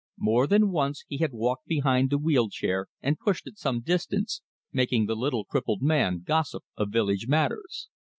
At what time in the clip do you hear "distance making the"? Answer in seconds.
3.81-5.15